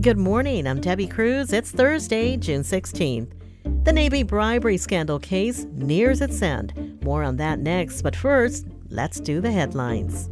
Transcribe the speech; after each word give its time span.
Good 0.00 0.16
morning. 0.16 0.66
I'm 0.66 0.80
Debbie 0.80 1.06
Cruz. 1.06 1.52
It's 1.52 1.72
Thursday, 1.72 2.38
June 2.38 2.62
16th. 2.62 3.30
The 3.84 3.92
Navy 3.92 4.22
bribery 4.22 4.78
scandal 4.78 5.18
case 5.18 5.66
nears 5.72 6.22
its 6.22 6.40
end. 6.40 6.98
More 7.04 7.22
on 7.22 7.36
that 7.36 7.58
next, 7.58 8.00
but 8.00 8.16
first, 8.16 8.66
let's 8.88 9.20
do 9.20 9.42
the 9.42 9.50
headlines. 9.50 10.30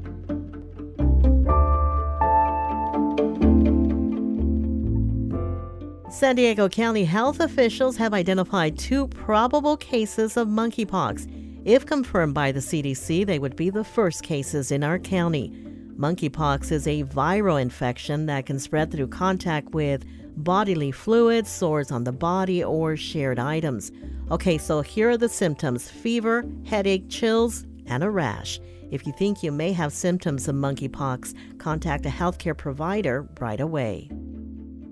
San 6.10 6.36
Diego 6.36 6.66
County 6.70 7.04
health 7.04 7.40
officials 7.40 7.98
have 7.98 8.14
identified 8.14 8.78
two 8.78 9.06
probable 9.08 9.76
cases 9.76 10.38
of 10.38 10.48
monkeypox. 10.48 11.30
If 11.66 11.84
confirmed 11.84 12.32
by 12.32 12.52
the 12.52 12.60
CDC, 12.60 13.26
they 13.26 13.38
would 13.38 13.54
be 13.54 13.68
the 13.68 13.84
first 13.84 14.22
cases 14.22 14.72
in 14.72 14.82
our 14.82 14.98
county. 14.98 15.67
Monkeypox 15.98 16.70
is 16.70 16.86
a 16.86 17.02
viral 17.02 17.60
infection 17.60 18.26
that 18.26 18.46
can 18.46 18.60
spread 18.60 18.92
through 18.92 19.08
contact 19.08 19.70
with 19.70 20.04
bodily 20.36 20.92
fluids, 20.92 21.50
sores 21.50 21.90
on 21.90 22.04
the 22.04 22.12
body, 22.12 22.62
or 22.62 22.96
shared 22.96 23.40
items. 23.40 23.90
Okay, 24.30 24.58
so 24.58 24.80
here 24.80 25.10
are 25.10 25.16
the 25.16 25.28
symptoms 25.28 25.90
fever, 25.90 26.44
headache, 26.64 27.08
chills, 27.08 27.66
and 27.86 28.04
a 28.04 28.10
rash. 28.10 28.60
If 28.92 29.08
you 29.08 29.12
think 29.18 29.42
you 29.42 29.50
may 29.50 29.72
have 29.72 29.92
symptoms 29.92 30.46
of 30.46 30.54
monkeypox, 30.54 31.34
contact 31.58 32.06
a 32.06 32.10
healthcare 32.10 32.56
provider 32.56 33.28
right 33.40 33.60
away. 33.60 34.08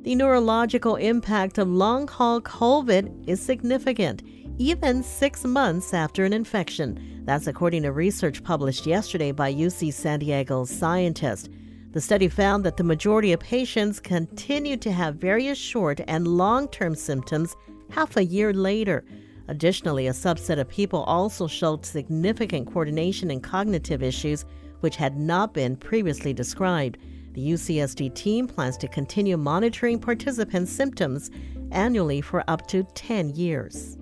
The 0.03 0.17
neurological 0.17 0.97
impact 0.97 1.59
of 1.59 1.69
long 1.69 2.09
haul 2.09 2.41
COVID 2.41 3.29
is 3.29 3.41
significant 3.41 4.25
even 4.59 5.03
six 5.03 5.45
months 5.45 5.93
after 5.93 6.25
an 6.25 6.33
infection. 6.33 7.23
That's 7.25 7.47
according 7.47 7.83
to 7.83 7.93
research 7.93 8.43
published 8.43 8.87
yesterday 8.87 9.33
by 9.33 9.53
UC 9.53 9.93
San 9.93 10.21
Diego's 10.21 10.71
scientists. 10.71 11.49
The 11.93 12.01
study 12.01 12.29
found 12.29 12.65
that 12.65 12.77
the 12.77 12.85
majority 12.85 13.33
of 13.33 13.41
patients 13.41 14.01
continued 14.01 14.81
to 14.83 14.93
have 14.93 15.17
various 15.17 15.59
short 15.59 16.01
and 16.07 16.27
long 16.27 16.69
term 16.69 16.95
symptoms 16.95 17.55
half 17.91 18.17
a 18.17 18.25
year 18.25 18.53
later. 18.53 19.05
Additionally, 19.49 20.07
a 20.07 20.13
subset 20.13 20.59
of 20.59 20.69
people 20.69 21.03
also 21.05 21.47
showed 21.47 21.87
significant 21.87 22.67
coordination 22.67 23.31
and 23.31 23.43
cognitive 23.43 24.03
issues, 24.03 24.45
which 24.81 24.97
had 24.97 25.17
not 25.17 25.55
been 25.55 25.77
previously 25.77 26.33
described. 26.33 26.99
The 27.33 27.51
UCSD 27.51 28.15
team 28.15 28.47
plans 28.47 28.79
to 28.79 28.89
continue 28.89 29.37
monitoring 29.37 29.99
participants' 29.99 30.73
symptoms 30.73 31.31
annually 31.71 32.23
for 32.23 32.43
up 32.49 32.67
to 32.69 32.85
10 32.95 33.31
years. 33.31 33.99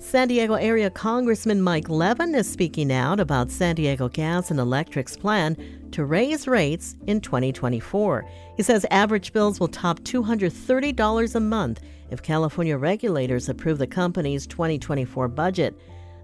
San 0.00 0.28
Diego 0.28 0.54
area 0.54 0.88
Congressman 0.88 1.60
Mike 1.60 1.90
Levin 1.90 2.34
is 2.34 2.50
speaking 2.50 2.90
out 2.90 3.20
about 3.20 3.50
San 3.50 3.74
Diego 3.74 4.08
Gas 4.08 4.50
and 4.50 4.58
Electric's 4.58 5.14
plan 5.14 5.54
to 5.92 6.06
raise 6.06 6.48
rates 6.48 6.96
in 7.06 7.20
2024. 7.20 8.26
He 8.56 8.62
says 8.62 8.86
average 8.90 9.34
bills 9.34 9.60
will 9.60 9.68
top 9.68 10.00
$230 10.00 11.34
a 11.34 11.40
month 11.40 11.82
if 12.10 12.22
California 12.22 12.78
regulators 12.78 13.50
approve 13.50 13.76
the 13.76 13.86
company's 13.86 14.46
2024 14.46 15.28
budget. 15.28 15.78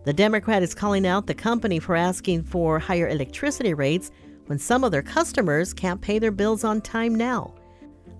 The 0.04 0.12
Democrat 0.12 0.62
is 0.62 0.74
calling 0.74 1.06
out 1.06 1.26
the 1.26 1.34
company 1.34 1.78
for 1.78 1.94
asking 1.94 2.44
for 2.44 2.78
higher 2.78 3.08
electricity 3.10 3.74
rates 3.74 4.10
when 4.46 4.58
some 4.58 4.84
of 4.84 4.90
their 4.90 5.02
customers 5.02 5.74
can't 5.74 6.00
pay 6.00 6.18
their 6.18 6.32
bills 6.32 6.64
on 6.64 6.80
time 6.80 7.14
now. 7.14 7.54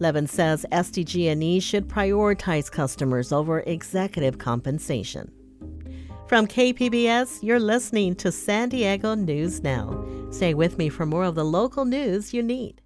Levin 0.00 0.26
says 0.26 0.66
SDG&E 0.70 1.60
should 1.60 1.88
prioritize 1.88 2.70
customers 2.70 3.32
over 3.32 3.60
executive 3.60 4.36
compensation. 4.36 5.32
From 6.28 6.48
KPBS, 6.48 7.40
you're 7.40 7.60
listening 7.60 8.16
to 8.16 8.32
San 8.32 8.68
Diego 8.68 9.14
News 9.14 9.62
Now. 9.62 10.04
Stay 10.30 10.54
with 10.54 10.76
me 10.76 10.88
for 10.88 11.06
more 11.06 11.22
of 11.22 11.36
the 11.36 11.44
local 11.44 11.84
news 11.84 12.34
you 12.34 12.42
need. 12.42 12.82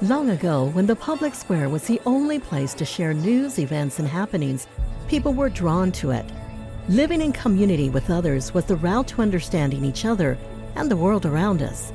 Long 0.00 0.30
ago, 0.30 0.66
when 0.66 0.86
the 0.86 0.94
public 0.94 1.34
square 1.34 1.68
was 1.68 1.82
the 1.88 2.00
only 2.06 2.38
place 2.38 2.72
to 2.74 2.84
share 2.84 3.12
news, 3.12 3.58
events, 3.58 3.98
and 3.98 4.06
happenings, 4.06 4.68
people 5.08 5.34
were 5.34 5.48
drawn 5.48 5.90
to 5.90 6.12
it. 6.12 6.24
Living 6.88 7.20
in 7.20 7.32
community 7.32 7.90
with 7.90 8.10
others 8.10 8.54
was 8.54 8.66
the 8.66 8.76
route 8.76 9.08
to 9.08 9.20
understanding 9.20 9.84
each 9.84 10.04
other 10.04 10.38
and 10.76 10.88
the 10.88 10.96
world 10.96 11.26
around 11.26 11.62
us. 11.62 11.92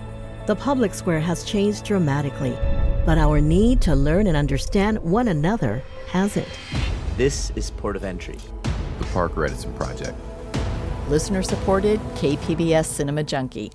The 0.47 0.55
public 0.57 0.93
square 0.93 1.22
has 1.22 1.45
changed 1.45 1.85
dramatically, 1.85 2.57
but 3.05 3.17
our 3.17 3.39
need 3.39 3.79
to 3.83 3.95
learn 3.95 4.27
and 4.27 4.35
understand 4.35 4.99
one 4.99 5.29
another 5.29 5.81
hasn't. 6.09 6.59
This 7.16 7.53
is 7.55 7.72
Port 7.72 7.95
of 7.95 8.03
Entry 8.03 8.35
the 9.15 9.19
Parker 9.19 9.45
Edison 9.45 9.73
Project. 9.73 10.17
Listener 11.07 11.43
supported 11.43 11.99
KPBS 12.15 12.85
Cinema 12.85 13.23
Junkie. 13.23 13.71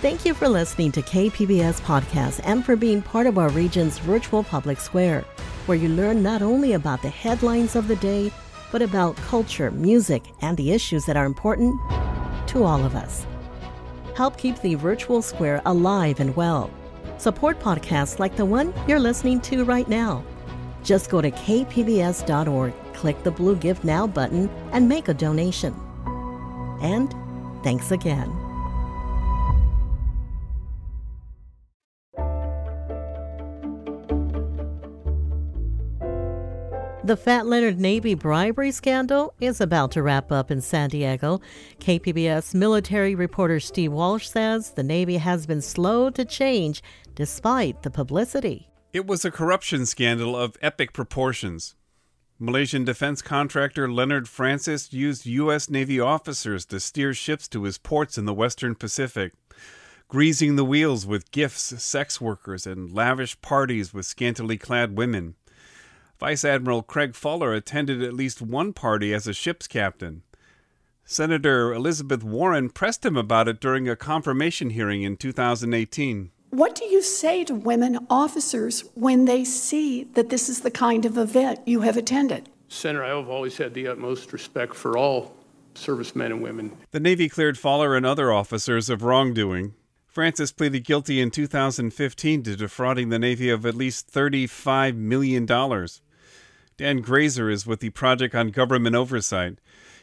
Thank 0.00 0.24
you 0.24 0.34
for 0.34 0.48
listening 0.48 0.92
to 0.92 1.02
KPBS 1.02 1.80
Podcast 1.80 2.40
and 2.44 2.64
for 2.64 2.74
being 2.74 3.02
part 3.02 3.26
of 3.26 3.38
our 3.38 3.48
region's 3.50 3.98
virtual 4.00 4.42
public 4.42 4.80
square, 4.80 5.24
where 5.66 5.78
you 5.78 5.88
learn 5.88 6.22
not 6.22 6.42
only 6.42 6.72
about 6.72 7.02
the 7.02 7.08
headlines 7.08 7.76
of 7.76 7.86
the 7.86 7.96
day, 7.96 8.32
but 8.72 8.82
about 8.82 9.16
culture, 9.16 9.70
music, 9.70 10.24
and 10.40 10.56
the 10.56 10.72
issues 10.72 11.06
that 11.06 11.16
are 11.16 11.26
important 11.26 11.80
to 12.48 12.64
all 12.64 12.84
of 12.84 12.96
us. 12.96 13.26
Help 14.16 14.36
keep 14.36 14.60
the 14.60 14.74
virtual 14.74 15.22
square 15.22 15.62
alive 15.66 16.20
and 16.20 16.34
well. 16.34 16.70
Support 17.18 17.60
podcasts 17.60 18.18
like 18.18 18.36
the 18.36 18.44
one 18.44 18.74
you're 18.88 18.98
listening 18.98 19.40
to 19.42 19.64
right 19.64 19.88
now. 19.88 20.24
Just 20.82 21.10
go 21.10 21.20
to 21.20 21.30
kpbs.org 21.30 22.74
click 23.02 23.20
the 23.24 23.32
blue 23.32 23.56
Give 23.56 23.82
Now 23.82 24.06
button 24.06 24.48
and 24.70 24.88
make 24.88 25.08
a 25.08 25.14
donation. 25.14 25.74
And 26.80 27.12
thanks 27.64 27.90
again. 27.90 28.30
The 37.04 37.16
Fat 37.16 37.46
Leonard 37.46 37.80
Navy 37.80 38.14
bribery 38.14 38.70
scandal 38.70 39.34
is 39.40 39.60
about 39.60 39.90
to 39.90 40.02
wrap 40.04 40.30
up 40.30 40.52
in 40.52 40.60
San 40.60 40.88
Diego. 40.88 41.40
KPBS 41.80 42.54
military 42.54 43.16
reporter 43.16 43.58
Steve 43.58 43.90
Walsh 43.90 44.28
says 44.28 44.70
the 44.70 44.84
Navy 44.84 45.16
has 45.16 45.44
been 45.44 45.60
slow 45.60 46.08
to 46.10 46.24
change 46.24 46.84
despite 47.16 47.82
the 47.82 47.90
publicity. 47.90 48.70
It 48.92 49.08
was 49.08 49.24
a 49.24 49.32
corruption 49.32 49.86
scandal 49.86 50.36
of 50.36 50.56
epic 50.62 50.92
proportions. 50.92 51.74
Malaysian 52.42 52.84
defense 52.84 53.22
contractor 53.22 53.88
Leonard 53.88 54.28
Francis 54.28 54.92
used 54.92 55.26
U.S. 55.26 55.70
Navy 55.70 56.00
officers 56.00 56.64
to 56.64 56.80
steer 56.80 57.14
ships 57.14 57.46
to 57.46 57.62
his 57.62 57.78
ports 57.78 58.18
in 58.18 58.24
the 58.24 58.34
Western 58.34 58.74
Pacific, 58.74 59.32
greasing 60.08 60.56
the 60.56 60.64
wheels 60.64 61.06
with 61.06 61.30
gifts, 61.30 61.80
sex 61.80 62.20
workers, 62.20 62.66
and 62.66 62.92
lavish 62.92 63.40
parties 63.42 63.94
with 63.94 64.06
scantily 64.06 64.58
clad 64.58 64.98
women. 64.98 65.36
Vice 66.18 66.44
Admiral 66.44 66.82
Craig 66.82 67.14
Fuller 67.14 67.52
attended 67.52 68.02
at 68.02 68.12
least 68.12 68.42
one 68.42 68.72
party 68.72 69.14
as 69.14 69.28
a 69.28 69.32
ship's 69.32 69.68
captain. 69.68 70.24
Senator 71.04 71.72
Elizabeth 71.72 72.24
Warren 72.24 72.70
pressed 72.70 73.06
him 73.06 73.16
about 73.16 73.46
it 73.46 73.60
during 73.60 73.88
a 73.88 73.94
confirmation 73.94 74.70
hearing 74.70 75.02
in 75.02 75.16
2018. 75.16 76.32
What 76.54 76.74
do 76.74 76.84
you 76.84 77.00
say 77.00 77.44
to 77.44 77.54
women 77.54 78.06
officers 78.10 78.84
when 78.92 79.24
they 79.24 79.42
see 79.42 80.04
that 80.12 80.28
this 80.28 80.50
is 80.50 80.60
the 80.60 80.70
kind 80.70 81.06
of 81.06 81.16
event 81.16 81.60
you 81.64 81.80
have 81.80 81.96
attended? 81.96 82.50
Senator, 82.68 83.02
I 83.02 83.16
have 83.16 83.30
always 83.30 83.56
had 83.56 83.72
the 83.72 83.88
utmost 83.88 84.34
respect 84.34 84.74
for 84.74 84.98
all 84.98 85.34
servicemen 85.72 86.30
and 86.30 86.42
women. 86.42 86.76
The 86.90 87.00
Navy 87.00 87.30
cleared 87.30 87.56
Fuller 87.56 87.96
and 87.96 88.04
other 88.04 88.30
officers 88.30 88.90
of 88.90 89.02
wrongdoing. 89.02 89.72
Francis 90.06 90.52
pleaded 90.52 90.84
guilty 90.84 91.22
in 91.22 91.30
2015 91.30 92.42
to 92.42 92.54
defrauding 92.54 93.08
the 93.08 93.18
Navy 93.18 93.48
of 93.48 93.64
at 93.64 93.74
least 93.74 94.12
$35 94.12 94.94
million. 94.94 95.46
Dan 95.46 97.00
Grazier 97.00 97.48
is 97.48 97.66
with 97.66 97.80
the 97.80 97.88
Project 97.88 98.34
on 98.34 98.50
Government 98.50 98.94
Oversight. 98.94 99.56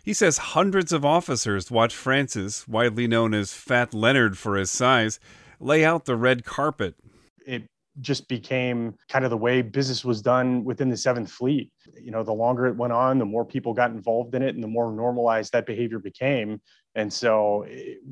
He 0.03 0.13
says 0.13 0.39
hundreds 0.39 0.91
of 0.91 1.05
officers 1.05 1.69
watched 1.69 1.95
Francis, 1.95 2.67
widely 2.67 3.05
known 3.05 3.35
as 3.35 3.53
Fat 3.53 3.93
Leonard 3.93 4.35
for 4.35 4.55
his 4.55 4.71
size, 4.71 5.19
lay 5.59 5.85
out 5.85 6.05
the 6.05 6.15
red 6.15 6.45
carpet. 6.45 6.95
It 7.45 7.63
just 8.01 8.27
became 8.27 8.95
kind 9.09 9.25
of 9.25 9.31
the 9.31 9.37
way 9.37 9.61
business 9.61 10.05
was 10.05 10.21
done 10.21 10.63
within 10.63 10.89
the 10.89 10.97
Seventh 10.97 11.31
Fleet. 11.31 11.71
You 12.01 12.11
know, 12.11 12.23
the 12.23 12.33
longer 12.33 12.67
it 12.67 12.75
went 12.75 12.93
on, 12.93 13.19
the 13.19 13.25
more 13.25 13.45
people 13.45 13.73
got 13.73 13.91
involved 13.91 14.35
in 14.35 14.41
it 14.41 14.55
and 14.55 14.63
the 14.63 14.67
more 14.67 14.91
normalized 14.91 15.51
that 15.53 15.65
behavior 15.65 15.99
became. 15.99 16.61
And 16.95 17.11
so 17.11 17.65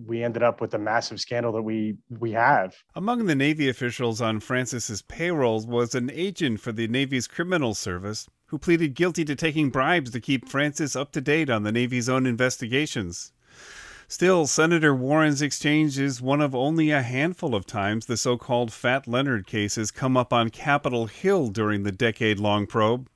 we 0.06 0.24
ended 0.24 0.44
up 0.44 0.62
with 0.62 0.72
the 0.72 0.78
massive 0.78 1.20
scandal 1.20 1.52
that 1.54 1.62
we 1.62 1.98
we 2.20 2.32
have. 2.32 2.76
Among 2.96 3.26
the 3.26 3.36
Navy 3.36 3.70
officials 3.70 4.22
on 4.22 4.40
Francis's 4.40 5.02
payrolls 5.02 5.66
was 5.66 5.96
an 5.96 6.12
agent 6.14 6.60
for 6.60 6.72
the 6.72 6.88
Navy's 6.88 7.28
criminal 7.28 7.74
service 7.74 8.28
who 8.48 8.58
pleaded 8.58 8.94
guilty 8.94 9.26
to 9.26 9.36
taking 9.36 9.70
bribes 9.70 10.12
to 10.12 10.22
keep 10.22 10.48
Francis 10.48 10.96
up 10.96 11.12
to 11.14 11.22
date 11.22 11.50
on 11.50 11.64
the 11.64 11.72
Navy's 11.72 12.08
own 12.08 12.26
investigations. 12.26 13.34
Still, 14.10 14.48
Senator 14.48 14.96
Warren's 14.96 15.42
exchange 15.42 16.00
is 16.00 16.22
one 16.22 16.40
of 16.40 16.56
only 16.56 16.92
a 16.92 17.02
handful 17.02 17.54
of 17.54 17.66
times 17.66 18.06
the 18.06 18.16
so 18.16 18.38
called 18.38 18.72
Fat 18.72 19.06
Leonard 19.06 19.46
case 19.46 19.76
has 19.76 19.92
come 19.92 20.16
up 20.16 20.32
on 20.32 20.50
Capitol 20.50 21.08
Hill 21.08 21.50
during 21.50 21.84
the 21.84 21.92
decade 21.92 22.40
long 22.40 22.68
probe. 22.68 23.10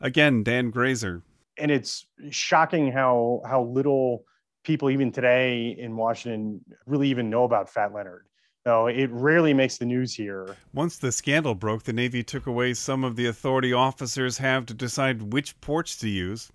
Again, 0.00 0.44
Dan 0.44 0.70
Grazier. 0.70 1.22
And 1.58 1.72
it's 1.72 2.06
shocking 2.30 2.92
how, 2.92 3.42
how 3.44 3.64
little 3.64 4.24
people, 4.62 4.88
even 4.88 5.10
today 5.10 5.74
in 5.76 5.96
Washington, 5.96 6.60
really 6.86 7.08
even 7.08 7.28
know 7.28 7.42
about 7.42 7.68
Fat 7.68 7.92
Leonard. 7.92 8.26
So 8.64 8.86
it 8.86 9.10
rarely 9.10 9.52
makes 9.52 9.78
the 9.78 9.84
news 9.84 10.14
here. 10.14 10.54
Once 10.72 10.96
the 10.96 11.10
scandal 11.10 11.56
broke, 11.56 11.82
the 11.82 11.92
Navy 11.92 12.22
took 12.22 12.46
away 12.46 12.74
some 12.74 13.02
of 13.02 13.16
the 13.16 13.26
authority 13.26 13.72
officers 13.72 14.38
have 14.38 14.64
to 14.66 14.74
decide 14.74 15.32
which 15.32 15.60
ports 15.60 15.96
to 15.96 16.08
use. 16.08 16.52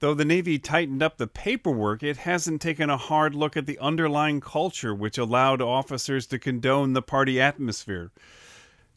Though 0.00 0.14
the 0.14 0.24
Navy 0.24 0.60
tightened 0.60 1.02
up 1.02 1.16
the 1.16 1.26
paperwork, 1.26 2.04
it 2.04 2.18
hasn't 2.18 2.62
taken 2.62 2.88
a 2.88 2.96
hard 2.96 3.34
look 3.34 3.56
at 3.56 3.66
the 3.66 3.78
underlying 3.80 4.40
culture 4.40 4.94
which 4.94 5.18
allowed 5.18 5.60
officers 5.60 6.26
to 6.28 6.38
condone 6.38 6.92
the 6.92 7.02
party 7.02 7.40
atmosphere. 7.40 8.12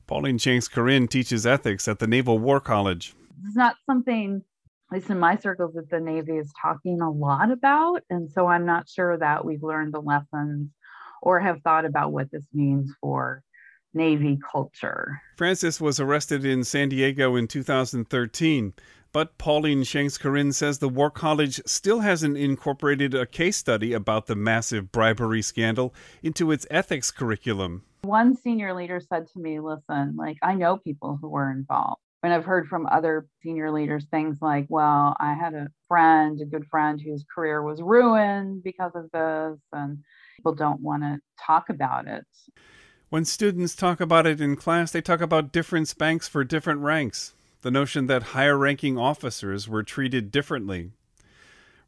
Pauline 0.06 0.38
Shanks 0.38 0.68
Kaurin 0.68 1.09
teaches 1.09 1.45
ethics 1.45 1.88
at 1.88 1.98
the 1.98 2.06
Naval 2.06 2.38
War 2.38 2.59
College. 2.59 3.15
It's 3.45 3.56
not 3.56 3.77
something, 3.88 4.44
at 4.92 4.95
least 4.95 5.09
in 5.09 5.18
my 5.18 5.38
circles, 5.38 5.74
that 5.74 5.89
the 5.89 6.00
Navy 6.00 6.38
is 6.38 6.53
talking 6.62 7.01
a 7.01 7.09
lot 7.09 7.50
about. 7.50 8.04
And 8.12 8.30
so 8.30 8.45
I'm 8.45 8.68
not 8.68 8.88
sure 8.88 9.18
that 9.18 9.44
we've 9.44 9.63
learned 9.63 9.95
the 9.95 10.01
lessons 10.01 10.69
or 11.24 11.39
have 11.39 11.62
thought 11.63 11.86
about 11.86 12.12
what 12.12 12.30
this 12.31 12.45
means 12.54 12.94
for 13.01 13.42
Navy 13.95 14.38
culture. 14.51 15.19
Francis 15.36 15.81
was 15.81 16.00
arrested 16.00 16.45
in 16.45 16.63
San 16.63 16.89
Diego 16.89 17.36
in 17.36 17.47
2013. 17.47 18.74
But 19.13 19.37
Pauline 19.37 19.83
Shanks 19.83 20.17
Kaurin 20.17 20.53
says 20.53 20.79
the 20.79 20.87
War 20.87 21.11
College 21.11 21.59
still 21.65 21.99
hasn't 21.99 22.37
incorporated 22.37 23.13
a 23.13 23.25
case 23.25 23.57
study 23.57 23.91
about 23.91 24.27
the 24.27 24.35
massive 24.35 24.91
bribery 24.91 25.41
scandal 25.41 25.93
into 26.23 26.51
its 26.51 26.65
ethics 26.71 27.11
curriculum. 27.11 27.83
One 28.03 28.35
senior 28.35 28.73
leader 28.73 29.01
said 29.01 29.27
to 29.33 29.39
me, 29.39 29.59
Listen, 29.59 30.15
like, 30.15 30.37
I 30.41 30.55
know 30.55 30.77
people 30.77 31.19
who 31.21 31.29
were 31.29 31.51
involved. 31.51 32.01
And 32.23 32.31
I've 32.31 32.45
heard 32.45 32.67
from 32.67 32.85
other 32.85 33.25
senior 33.41 33.71
leaders 33.71 34.05
things 34.11 34.37
like, 34.41 34.67
well, 34.69 35.17
I 35.19 35.33
had 35.33 35.55
a 35.55 35.67
friend, 35.87 36.39
a 36.39 36.45
good 36.45 36.65
friend 36.69 37.01
whose 37.01 37.25
career 37.33 37.63
was 37.63 37.81
ruined 37.81 38.63
because 38.63 38.91
of 38.93 39.09
this, 39.11 39.59
and 39.73 39.97
people 40.37 40.53
don't 40.53 40.81
want 40.81 41.01
to 41.01 41.17
talk 41.43 41.69
about 41.69 42.07
it. 42.07 42.25
When 43.09 43.25
students 43.25 43.75
talk 43.75 43.99
about 43.99 44.27
it 44.27 44.39
in 44.39 44.55
class, 44.55 44.91
they 44.91 45.01
talk 45.01 45.19
about 45.19 45.51
different 45.51 45.87
spanks 45.87 46.27
for 46.27 46.43
different 46.43 46.81
ranks 46.81 47.33
the 47.61 47.71
notion 47.71 48.07
that 48.07 48.23
higher 48.23 48.57
ranking 48.57 48.97
officers 48.97 49.67
were 49.67 49.83
treated 49.83 50.31
differently. 50.31 50.91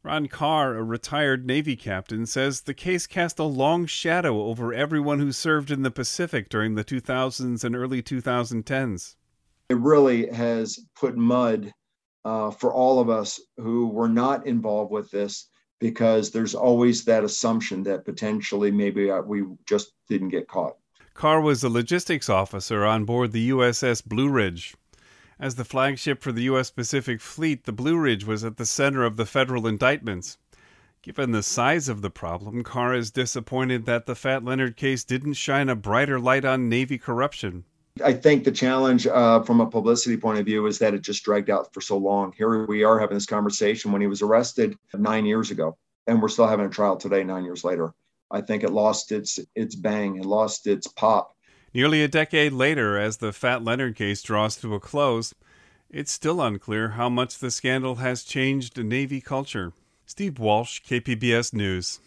Ron 0.02 0.28
Carr, 0.28 0.76
a 0.76 0.82
retired 0.82 1.46
Navy 1.46 1.76
captain, 1.76 2.26
says 2.26 2.60
the 2.60 2.74
case 2.74 3.06
cast 3.06 3.38
a 3.38 3.44
long 3.44 3.86
shadow 3.86 4.42
over 4.42 4.74
everyone 4.74 5.18
who 5.18 5.32
served 5.32 5.70
in 5.70 5.82
the 5.82 5.90
Pacific 5.90 6.50
during 6.50 6.74
the 6.74 6.84
2000s 6.84 7.64
and 7.64 7.74
early 7.74 8.02
2010s. 8.02 9.16
It 9.70 9.78
really 9.78 10.30
has 10.30 10.78
put 10.94 11.16
mud 11.16 11.72
uh, 12.24 12.50
for 12.50 12.72
all 12.72 13.00
of 13.00 13.08
us 13.08 13.40
who 13.56 13.88
were 13.88 14.08
not 14.08 14.46
involved 14.46 14.92
with 14.92 15.10
this 15.10 15.48
because 15.80 16.30
there's 16.30 16.54
always 16.54 17.04
that 17.04 17.24
assumption 17.24 17.82
that 17.84 18.04
potentially 18.04 18.70
maybe 18.70 19.10
uh, 19.10 19.22
we 19.22 19.44
just 19.66 19.92
didn't 20.08 20.28
get 20.28 20.48
caught. 20.48 20.76
Carr 21.14 21.40
was 21.40 21.62
a 21.64 21.68
logistics 21.68 22.28
officer 22.28 22.84
on 22.84 23.04
board 23.04 23.32
the 23.32 23.50
USS 23.50 24.04
Blue 24.04 24.28
Ridge. 24.28 24.74
As 25.40 25.56
the 25.56 25.64
flagship 25.64 26.22
for 26.22 26.30
the 26.30 26.44
U.S. 26.44 26.70
Pacific 26.70 27.20
Fleet, 27.20 27.64
the 27.64 27.72
Blue 27.72 27.98
Ridge 27.98 28.24
was 28.24 28.44
at 28.44 28.56
the 28.56 28.66
center 28.66 29.02
of 29.04 29.16
the 29.16 29.26
federal 29.26 29.66
indictments. 29.66 30.38
Given 31.02 31.32
the 31.32 31.42
size 31.42 31.88
of 31.88 32.02
the 32.02 32.10
problem, 32.10 32.62
Carr 32.62 32.94
is 32.94 33.10
disappointed 33.10 33.84
that 33.84 34.06
the 34.06 34.14
Fat 34.14 34.44
Leonard 34.44 34.76
case 34.76 35.02
didn't 35.02 35.34
shine 35.34 35.68
a 35.68 35.74
brighter 35.74 36.20
light 36.20 36.44
on 36.44 36.68
Navy 36.68 36.98
corruption. 36.98 37.64
I 38.02 38.12
think 38.12 38.44
the 38.44 38.52
challenge 38.52 39.06
uh, 39.06 39.42
from 39.42 39.60
a 39.60 39.66
publicity 39.66 40.16
point 40.16 40.38
of 40.38 40.46
view 40.46 40.66
is 40.66 40.78
that 40.78 40.94
it 40.94 41.02
just 41.02 41.24
dragged 41.24 41.50
out 41.50 41.74
for 41.74 41.80
so 41.80 41.96
long. 41.96 42.32
Here 42.36 42.64
we 42.66 42.84
are 42.84 42.98
having 42.98 43.16
this 43.16 43.26
conversation 43.26 43.92
when 43.92 44.00
he 44.00 44.06
was 44.06 44.22
arrested 44.22 44.76
nine 44.94 45.26
years 45.26 45.50
ago, 45.50 45.76
and 46.06 46.22
we're 46.22 46.28
still 46.28 46.46
having 46.46 46.66
a 46.66 46.70
trial 46.70 46.96
today, 46.96 47.24
nine 47.24 47.44
years 47.44 47.64
later. 47.64 47.92
I 48.30 48.40
think 48.40 48.62
it 48.64 48.72
lost 48.72 49.12
its 49.12 49.38
its 49.54 49.74
bang, 49.74 50.16
it 50.16 50.24
lost 50.24 50.66
its 50.66 50.86
pop 50.86 51.33
Nearly 51.74 52.04
a 52.04 52.08
decade 52.08 52.52
later, 52.52 52.96
as 52.96 53.16
the 53.16 53.32
Fat 53.32 53.64
Leonard 53.64 53.96
case 53.96 54.22
draws 54.22 54.54
to 54.58 54.76
a 54.76 54.80
close, 54.80 55.34
it's 55.90 56.12
still 56.12 56.40
unclear 56.40 56.90
how 56.90 57.08
much 57.08 57.40
the 57.40 57.50
scandal 57.50 57.96
has 57.96 58.22
changed 58.22 58.78
Navy 58.78 59.20
culture. 59.20 59.72
Steve 60.06 60.38
Walsh, 60.38 60.80
KPBS 60.82 61.52
News. 61.52 61.98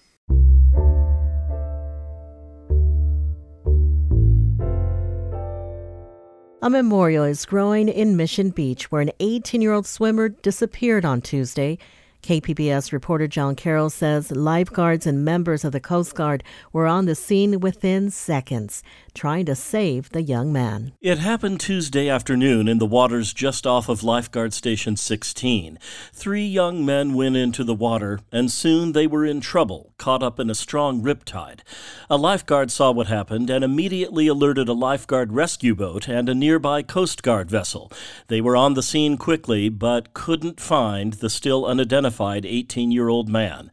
A 6.62 6.70
memorial 6.70 7.26
is 7.26 7.46
growing 7.46 7.90
in 7.90 8.16
Mission 8.16 8.52
Beach, 8.52 8.90
where 8.90 9.02
an 9.02 9.12
18 9.20 9.62
year 9.62 9.74
old 9.74 9.86
swimmer 9.86 10.30
disappeared 10.30 11.04
on 11.04 11.20
Tuesday. 11.20 11.78
KPBS 12.24 12.92
reporter 12.92 13.28
John 13.28 13.56
Carroll 13.56 13.90
says 13.90 14.32
lifeguards 14.32 15.08
and 15.08 15.24
members 15.24 15.64
of 15.64 15.72
the 15.72 15.80
Coast 15.80 16.16
Guard 16.16 16.44
were 16.74 16.88
on 16.88 17.06
the 17.06 17.16
scene 17.16 17.60
within 17.60 18.12
seconds, 18.12 18.84
trying 19.14 19.46
to 19.46 19.56
save 19.56 20.10
the 20.10 20.22
young 20.22 20.52
man. 20.52 20.94
It 21.00 21.20
happened 21.20 21.60
Tuesday 21.60 22.10
afternoon 22.10 22.68
in 22.68 22.80
the 22.80 22.86
waters 22.86 23.34
just 23.34 23.66
off 23.66 23.88
of 23.88 24.04
Lifeguard 24.04 24.54
Station 24.54 24.98
16. 24.98 25.80
Three 26.12 26.46
young 26.46 26.86
men 26.86 27.14
went 27.14 27.38
into 27.38 27.64
the 27.64 27.74
water, 27.74 28.20
and 28.32 28.52
soon 28.52 28.92
they 28.92 29.08
were 29.08 29.26
in 29.26 29.40
trouble, 29.40 29.94
caught 29.98 30.24
up 30.24 30.40
in 30.40 30.50
a 30.50 30.56
strong 30.56 31.02
riptide. 31.02 31.62
A 32.10 32.18
lifeguard 32.18 32.72
saw 32.72 32.92
what 32.92 33.08
happened 33.08 33.50
and 33.50 33.64
immediately 33.64 34.28
alerted 34.28 34.68
a 34.68 34.74
lifeguard 34.74 35.32
rescue 35.32 35.76
boat 35.76 36.10
and 36.10 36.28
a 36.28 36.36
nearby 36.36 36.82
Coast 36.82 37.24
Guard 37.24 37.50
vessel. 37.50 37.92
They 38.28 38.42
were 38.42 38.58
on 38.58 38.74
the 38.74 38.84
scene 38.84 39.18
quickly, 39.18 39.70
but 39.70 40.14
couldn't 40.14 40.60
find 40.60 41.14
the 41.14 41.30
still 41.30 41.66
unidentified 41.66 42.07
identified 42.08 42.46
18 42.46 42.92
year 42.92 43.10
old 43.10 43.28
man. 43.28 43.70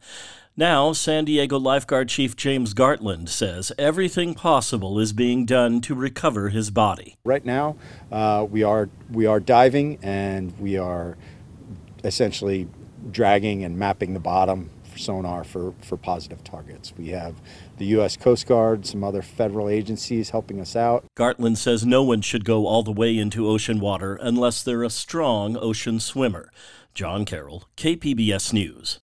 Now, 0.57 0.93
San 0.93 1.25
Diego 1.25 1.57
lifeguard 1.59 2.07
chief 2.09 2.35
James 2.35 2.73
Gartland 2.73 3.27
says 3.29 3.71
everything 3.77 4.33
possible 4.33 4.99
is 4.99 5.11
being 5.13 5.45
done 5.45 5.81
to 5.81 5.95
recover 5.95 6.49
his 6.49 6.71
body. 6.71 7.17
Right 7.25 7.45
now, 7.45 7.75
uh, 8.11 8.45
we 8.49 8.63
are 8.63 8.89
we 9.11 9.25
are 9.25 9.39
diving 9.39 9.99
and 10.01 10.57
we 10.59 10.77
are 10.77 11.17
essentially 12.03 12.67
dragging 13.11 13.63
and 13.63 13.77
mapping 13.77 14.13
the 14.13 14.19
bottom 14.19 14.69
for 14.83 14.97
sonar 14.97 15.43
for, 15.43 15.73
for 15.81 15.97
positive 15.97 16.43
targets. 16.43 16.93
We 16.97 17.09
have 17.09 17.35
the 17.77 17.85
U.S. 17.97 18.15
Coast 18.15 18.47
Guard, 18.47 18.85
some 18.85 19.03
other 19.03 19.21
federal 19.21 19.67
agencies 19.67 20.29
helping 20.29 20.61
us 20.61 20.75
out. 20.75 21.03
Gartland 21.17 21.57
says 21.57 21.85
no 21.85 22.01
one 22.03 22.21
should 22.21 22.45
go 22.45 22.65
all 22.65 22.83
the 22.83 22.91
way 22.93 23.17
into 23.17 23.47
ocean 23.47 23.79
water 23.81 24.17
unless 24.21 24.63
they're 24.63 24.83
a 24.83 24.89
strong 24.89 25.57
ocean 25.57 25.99
swimmer. 25.99 26.49
John 26.95 27.25
Carroll, 27.25 27.65
KPBS 27.75 28.53
News. 28.53 28.99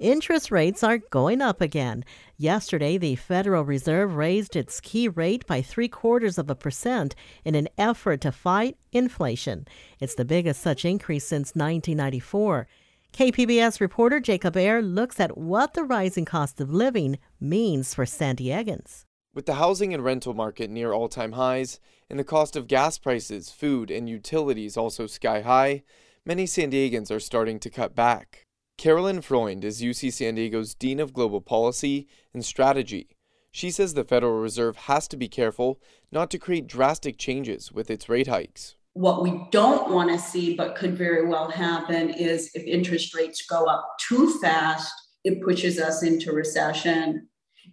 Interest 0.00 0.50
rates 0.50 0.82
are 0.82 0.96
going 1.10 1.42
up 1.42 1.60
again. 1.60 2.02
Yesterday, 2.38 2.96
the 2.96 3.16
Federal 3.16 3.62
Reserve 3.62 4.16
raised 4.16 4.56
its 4.56 4.80
key 4.80 5.06
rate 5.06 5.46
by 5.46 5.60
three 5.60 5.86
quarters 5.86 6.38
of 6.38 6.48
a 6.48 6.54
percent 6.54 7.14
in 7.44 7.54
an 7.54 7.68
effort 7.76 8.22
to 8.22 8.32
fight 8.32 8.78
inflation. 8.90 9.68
It's 10.00 10.14
the 10.14 10.24
biggest 10.24 10.62
such 10.62 10.86
increase 10.86 11.26
since 11.26 11.54
1994. 11.54 12.66
KPBS 13.12 13.80
reporter 13.80 14.18
Jacob 14.18 14.56
Aere 14.56 14.80
looks 14.80 15.20
at 15.20 15.36
what 15.36 15.74
the 15.74 15.84
rising 15.84 16.24
cost 16.24 16.58
of 16.58 16.72
living 16.72 17.18
means 17.38 17.94
for 17.94 18.06
San 18.06 18.36
Diegans. 18.36 19.04
With 19.34 19.46
the 19.46 19.54
housing 19.54 19.94
and 19.94 20.04
rental 20.04 20.34
market 20.34 20.68
near 20.68 20.92
all 20.92 21.08
time 21.08 21.32
highs, 21.32 21.80
and 22.10 22.18
the 22.18 22.24
cost 22.24 22.54
of 22.54 22.66
gas 22.66 22.98
prices, 22.98 23.48
food, 23.48 23.90
and 23.90 24.06
utilities 24.06 24.76
also 24.76 25.06
sky 25.06 25.40
high, 25.40 25.84
many 26.26 26.44
San 26.44 26.70
Diegans 26.70 27.10
are 27.10 27.18
starting 27.18 27.58
to 27.60 27.70
cut 27.70 27.94
back. 27.94 28.46
Carolyn 28.76 29.22
Freund 29.22 29.64
is 29.64 29.80
UC 29.80 30.12
San 30.12 30.34
Diego's 30.34 30.74
Dean 30.74 31.00
of 31.00 31.14
Global 31.14 31.40
Policy 31.40 32.06
and 32.34 32.44
Strategy. 32.44 33.16
She 33.50 33.70
says 33.70 33.94
the 33.94 34.04
Federal 34.04 34.38
Reserve 34.38 34.76
has 34.76 35.08
to 35.08 35.16
be 35.16 35.28
careful 35.28 35.80
not 36.10 36.30
to 36.32 36.38
create 36.38 36.66
drastic 36.66 37.16
changes 37.16 37.72
with 37.72 37.90
its 37.90 38.10
rate 38.10 38.28
hikes. 38.28 38.76
What 38.92 39.22
we 39.22 39.46
don't 39.50 39.90
want 39.90 40.10
to 40.10 40.18
see, 40.18 40.54
but 40.54 40.76
could 40.76 40.94
very 40.94 41.26
well 41.26 41.50
happen, 41.50 42.10
is 42.10 42.50
if 42.54 42.64
interest 42.64 43.14
rates 43.14 43.46
go 43.46 43.64
up 43.64 43.96
too 43.98 44.38
fast, 44.40 44.92
it 45.24 45.40
pushes 45.40 45.78
us 45.78 46.02
into 46.02 46.32
recession 46.32 47.28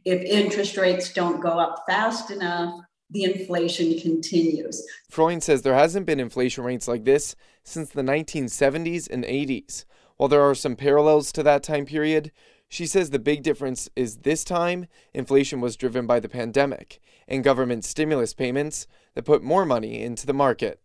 if 0.05 0.21
interest 0.23 0.77
rates 0.77 1.13
don't 1.13 1.41
go 1.41 1.49
up 1.49 1.83
fast 1.87 2.31
enough, 2.31 2.81
the 3.11 3.23
inflation 3.23 3.99
continues. 3.99 4.85
Freund 5.09 5.43
says 5.43 5.61
there 5.61 5.73
hasn't 5.73 6.05
been 6.05 6.19
inflation 6.19 6.63
rates 6.63 6.87
like 6.87 7.05
this 7.05 7.35
since 7.63 7.89
the 7.89 8.03
1970s 8.03 9.09
and 9.09 9.23
80s. 9.23 9.85
While 10.17 10.29
there 10.29 10.41
are 10.41 10.55
some 10.55 10.75
parallels 10.75 11.31
to 11.31 11.43
that 11.43 11.63
time 11.63 11.85
period, 11.85 12.31
she 12.67 12.85
says 12.85 13.09
the 13.09 13.19
big 13.19 13.41
difference 13.41 13.89
is 13.95 14.17
this 14.17 14.43
time 14.43 14.87
inflation 15.13 15.59
was 15.59 15.75
driven 15.75 16.05
by 16.05 16.19
the 16.19 16.29
pandemic 16.29 16.99
and 17.27 17.43
government 17.43 17.83
stimulus 17.83 18.33
payments 18.33 18.85
that 19.15 19.25
put 19.25 19.41
more 19.41 19.65
money 19.65 20.03
into 20.03 20.27
the 20.27 20.33
market. 20.33 20.79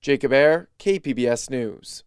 Jacob 0.00 0.32
Aere, 0.32 0.68
KPBS 0.78 1.50
News. 1.50 2.04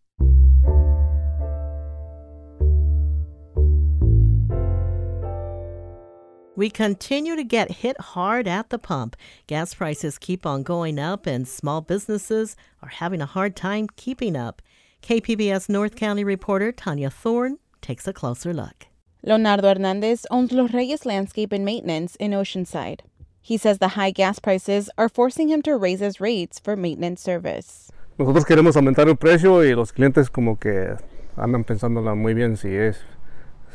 We 6.57 6.71
continue 6.71 7.35
to 7.35 7.43
get 7.43 7.69
hit 7.69 8.01
hard 8.01 8.47
at 8.47 8.71
the 8.71 8.79
pump. 8.79 9.15
Gas 9.45 9.75
prices 9.75 10.17
keep 10.17 10.43
on 10.43 10.63
going 10.63 10.97
up, 10.97 11.27
and 11.27 11.47
small 11.47 11.81
businesses 11.81 12.55
are 12.81 12.89
having 12.89 13.21
a 13.21 13.27
hard 13.27 13.55
time 13.55 13.85
keeping 13.95 14.35
up. 14.35 14.63
KPBS 15.03 15.69
North 15.69 15.95
County 15.95 16.23
reporter 16.23 16.71
Tania 16.71 17.11
Thorne 17.11 17.59
takes 17.79 18.07
a 18.07 18.11
closer 18.11 18.55
look. 18.55 18.87
Leonardo 19.21 19.67
Hernandez 19.67 20.25
owns 20.31 20.51
Los 20.51 20.73
Reyes 20.73 21.05
Landscape 21.05 21.53
and 21.53 21.63
Maintenance 21.63 22.15
in 22.15 22.31
Oceanside. 22.31 23.01
He 23.39 23.57
says 23.57 23.77
the 23.77 23.89
high 23.89 24.09
gas 24.09 24.39
prices 24.39 24.89
are 24.97 25.09
forcing 25.09 25.49
him 25.49 25.61
to 25.61 25.77
raise 25.77 25.99
his 25.99 26.19
rates 26.19 26.57
for 26.57 26.75
maintenance 26.75 27.21
service. 27.21 27.91
Nosotros 28.17 28.45
queremos 28.45 28.75
aumentar 28.75 29.07
el 29.07 29.17
precio 29.17 29.63
y 29.63 29.75
los 29.75 29.91
clientes 29.91 30.31
como 30.31 30.55
que 30.55 30.97
andan 31.35 31.63
pensándola 31.63 32.15
muy 32.15 32.33
bien 32.33 32.57
si 32.57 32.75
es 32.75 32.97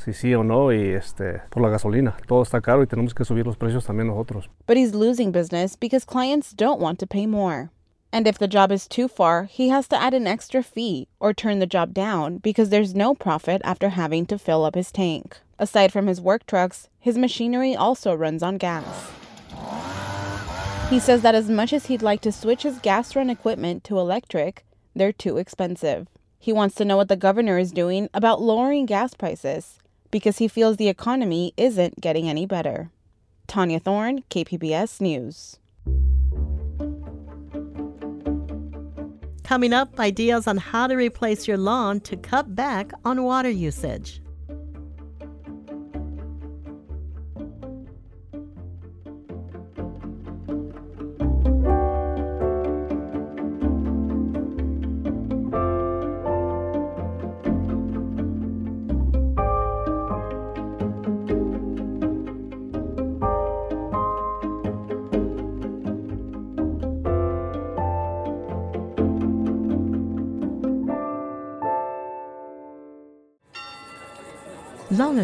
si 0.04 0.12
sí 0.12 0.35
o 0.35 0.42
no 0.42 0.73
y 0.73 0.94
este 0.94 1.42
por 1.50 1.62
la 1.62 1.68
gasolina. 1.68 2.16
Todo 2.26 2.42
está 2.42 2.61
caro 2.61 2.82
y 2.82 2.87
tenemos 2.87 3.14
que 3.14 3.25
subir 3.25 3.47
los 3.47 3.56
precios 3.56 3.87
también 3.87 4.09
nosotros. 4.09 4.49
But 4.66 4.76
he's 4.76 4.94
losing 4.94 5.30
business 5.30 5.76
because 5.76 6.04
clients 6.04 6.52
don't 6.52 6.80
want 6.80 6.99
to 6.99 7.06
pay 7.06 7.26
more. 7.26 7.71
And 8.12 8.26
if 8.26 8.38
the 8.38 8.49
job 8.49 8.71
is 8.71 8.87
too 8.87 9.09
far, 9.09 9.44
he 9.44 9.68
has 9.71 9.88
to 9.88 10.00
add 10.00 10.12
an 10.12 10.26
extra 10.26 10.62
fee 10.62 11.09
or 11.18 11.32
turn 11.32 11.61
the 11.61 11.66
job 11.66 11.94
down 11.94 12.38
because 12.38 12.68
there's 12.68 12.94
no 12.94 13.14
profit 13.14 13.62
after 13.64 13.90
having 13.90 14.26
to 14.26 14.38
fill 14.38 14.64
up 14.64 14.75
his 14.75 14.92
tank. 14.92 15.38
Aside 15.59 15.92
from 15.92 16.09
his 16.09 16.21
work 16.21 16.44
trucks, 16.44 16.88
his 16.99 17.16
machinery 17.16 17.75
also 17.75 18.12
runs 18.12 18.42
on 18.42 18.59
gas. 18.59 19.11
He 20.90 20.99
says 20.99 21.23
that 21.23 21.35
as 21.35 21.49
much 21.49 21.73
as 21.73 21.87
he'd 21.87 22.02
like 22.02 22.21
to 22.23 22.32
switch 22.32 22.64
his 22.64 22.78
gas 22.80 23.16
run 23.16 23.30
equipment 23.30 23.82
to 23.85 23.99
electric, 23.99 24.66
they're 24.94 25.12
too 25.12 25.38
expensive. 25.38 26.06
He 26.38 26.52
wants 26.52 26.75
to 26.75 26.85
know 26.85 26.99
what 26.99 27.09
the 27.09 27.16
governor 27.16 27.56
is 27.56 27.73
doing 27.73 28.11
about 28.12 28.42
lowering 28.42 28.85
gas 28.85 29.14
prices 29.14 29.78
because 30.12 30.38
he 30.38 30.47
feels 30.47 30.76
the 30.76 30.88
economy 30.88 31.52
isn't 31.57 32.00
getting 32.00 32.28
any 32.28 32.47
better. 32.47 32.90
Tania 33.49 33.81
Thorne, 33.81 34.23
KPBS 34.31 35.00
News. 35.00 35.59
Coming 39.42 39.73
up, 39.73 39.99
ideas 39.99 40.47
on 40.47 40.59
how 40.59 40.87
to 40.87 40.95
replace 40.95 41.49
your 41.49 41.59
lawn 41.59 41.99
to 42.00 42.16
cut 42.16 42.54
back 42.54 42.92
on 43.04 43.25
water 43.25 43.50
usage. 43.50 44.23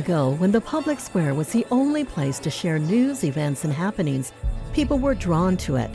Ago, 0.08 0.30
when 0.38 0.50
the 0.50 0.60
public 0.62 0.98
square 0.98 1.34
was 1.34 1.48
the 1.48 1.66
only 1.70 2.02
place 2.02 2.38
to 2.38 2.48
share 2.48 2.78
news, 2.78 3.24
events, 3.24 3.64
and 3.64 3.72
happenings, 3.74 4.32
people 4.72 4.98
were 4.98 5.14
drawn 5.14 5.54
to 5.54 5.76
it. 5.76 5.90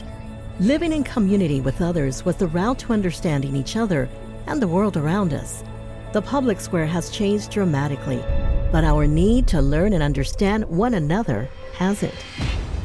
Living 0.60 0.92
in 0.92 1.02
community 1.02 1.60
with 1.60 1.82
others 1.82 2.24
was 2.24 2.36
the 2.36 2.46
route 2.46 2.78
to 2.78 2.92
understanding 2.92 3.56
each 3.56 3.74
other 3.74 4.08
and 4.46 4.62
the 4.62 4.68
world 4.68 4.96
around 4.96 5.34
us. 5.34 5.64
The 6.12 6.22
public 6.22 6.60
square 6.60 6.86
has 6.86 7.10
changed 7.10 7.50
dramatically, 7.50 8.22
but 8.70 8.84
our 8.84 9.08
need 9.08 9.48
to 9.48 9.60
learn 9.60 9.94
and 9.94 10.02
understand 10.02 10.64
one 10.66 10.94
another 10.94 11.48
hasn't. 11.74 12.14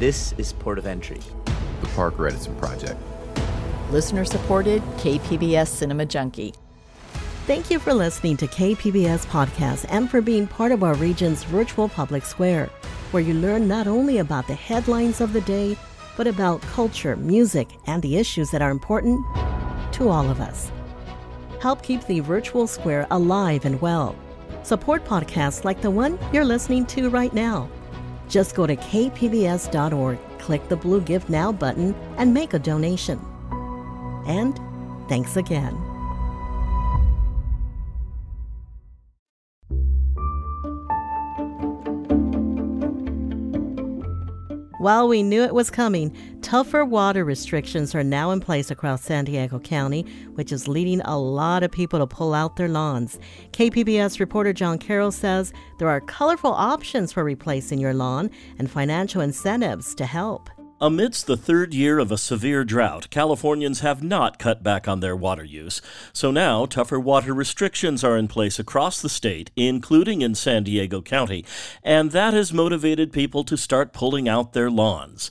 This 0.00 0.34
is 0.36 0.52
Port 0.52 0.78
of 0.78 0.86
Entry, 0.86 1.20
the 1.80 1.86
Parker 1.94 2.26
Edison 2.26 2.56
Project. 2.56 2.98
Listener 3.92 4.24
supported 4.24 4.82
KPBS 4.98 5.68
Cinema 5.68 6.06
Junkie. 6.06 6.54
Thank 7.50 7.68
you 7.68 7.80
for 7.80 7.92
listening 7.92 8.36
to 8.36 8.46
KPBS 8.46 9.26
Podcast 9.26 9.84
and 9.88 10.08
for 10.08 10.20
being 10.20 10.46
part 10.46 10.70
of 10.70 10.84
our 10.84 10.94
region's 10.94 11.42
virtual 11.42 11.88
public 11.88 12.24
square, 12.24 12.66
where 13.10 13.24
you 13.24 13.34
learn 13.34 13.66
not 13.66 13.88
only 13.88 14.18
about 14.18 14.46
the 14.46 14.54
headlines 14.54 15.20
of 15.20 15.32
the 15.32 15.40
day, 15.40 15.76
but 16.16 16.28
about 16.28 16.62
culture, 16.62 17.16
music, 17.16 17.68
and 17.88 18.04
the 18.04 18.18
issues 18.18 18.52
that 18.52 18.62
are 18.62 18.70
important 18.70 19.26
to 19.94 20.08
all 20.08 20.30
of 20.30 20.40
us. 20.40 20.70
Help 21.60 21.82
keep 21.82 22.06
the 22.06 22.20
virtual 22.20 22.68
square 22.68 23.04
alive 23.10 23.64
and 23.64 23.80
well. 23.80 24.14
Support 24.62 25.04
podcasts 25.04 25.64
like 25.64 25.82
the 25.82 25.90
one 25.90 26.20
you're 26.32 26.44
listening 26.44 26.86
to 26.86 27.10
right 27.10 27.34
now. 27.34 27.68
Just 28.28 28.54
go 28.54 28.64
to 28.64 28.76
kpbs.org, 28.76 30.18
click 30.38 30.68
the 30.68 30.76
blue 30.76 31.00
Give 31.00 31.28
Now 31.28 31.50
button, 31.50 31.96
and 32.16 32.32
make 32.32 32.54
a 32.54 32.60
donation. 32.60 33.18
And 34.28 34.56
thanks 35.08 35.36
again. 35.36 35.89
While 44.80 45.08
we 45.08 45.22
knew 45.22 45.42
it 45.42 45.52
was 45.52 45.68
coming, 45.68 46.16
tougher 46.40 46.86
water 46.86 47.22
restrictions 47.22 47.94
are 47.94 48.02
now 48.02 48.30
in 48.30 48.40
place 48.40 48.70
across 48.70 49.02
San 49.02 49.26
Diego 49.26 49.58
County, 49.58 50.06
which 50.36 50.52
is 50.52 50.68
leading 50.68 51.02
a 51.02 51.18
lot 51.18 51.62
of 51.62 51.70
people 51.70 51.98
to 51.98 52.06
pull 52.06 52.32
out 52.32 52.56
their 52.56 52.66
lawns. 52.66 53.18
KPBS 53.52 54.18
reporter 54.20 54.54
John 54.54 54.78
Carroll 54.78 55.12
says 55.12 55.52
there 55.78 55.90
are 55.90 56.00
colorful 56.00 56.54
options 56.54 57.12
for 57.12 57.22
replacing 57.24 57.78
your 57.78 57.92
lawn 57.92 58.30
and 58.58 58.70
financial 58.70 59.20
incentives 59.20 59.94
to 59.96 60.06
help. 60.06 60.48
Amidst 60.82 61.26
the 61.26 61.36
third 61.36 61.74
year 61.74 61.98
of 61.98 62.10
a 62.10 62.16
severe 62.16 62.64
drought, 62.64 63.10
Californians 63.10 63.80
have 63.80 64.02
not 64.02 64.38
cut 64.38 64.62
back 64.62 64.88
on 64.88 65.00
their 65.00 65.14
water 65.14 65.44
use. 65.44 65.82
So 66.14 66.30
now, 66.30 66.64
tougher 66.64 66.98
water 66.98 67.34
restrictions 67.34 68.02
are 68.02 68.16
in 68.16 68.28
place 68.28 68.58
across 68.58 69.02
the 69.02 69.10
state, 69.10 69.50
including 69.56 70.22
in 70.22 70.34
San 70.34 70.62
Diego 70.62 71.02
County, 71.02 71.44
and 71.82 72.12
that 72.12 72.32
has 72.32 72.54
motivated 72.54 73.12
people 73.12 73.44
to 73.44 73.58
start 73.58 73.92
pulling 73.92 74.26
out 74.26 74.54
their 74.54 74.70
lawns. 74.70 75.30